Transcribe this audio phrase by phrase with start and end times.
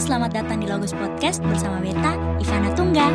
[0.00, 3.12] selamat datang di Logos Podcast bersama Beta, Ivana Tunggal.